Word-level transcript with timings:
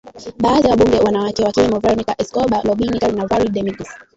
Baadhi 0.39 0.63
ya 0.63 0.69
wabunge 0.71 0.97
wanawake 0.99 1.43
wakiwemo 1.43 1.79
Veronica 1.79 2.15
Escobar 2.21 2.63
Robin 2.63 2.99
Kelly 2.99 3.15
na 3.15 3.27
Val 3.27 3.49
Demings 3.49 3.87